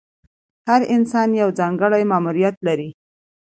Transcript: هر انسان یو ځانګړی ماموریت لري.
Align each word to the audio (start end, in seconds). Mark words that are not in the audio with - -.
هر 0.67 0.81
انسان 0.95 1.29
یو 1.41 1.49
ځانګړی 1.59 2.03
ماموریت 2.11 2.55
لري. 2.67 2.89